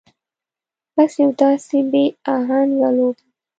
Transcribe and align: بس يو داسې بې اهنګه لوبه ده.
بس 0.95 1.11
يو 1.21 1.29
داسې 1.41 1.77
بې 1.91 2.05
اهنګه 2.33 2.89
لوبه 2.97 3.21
ده. 3.25 3.25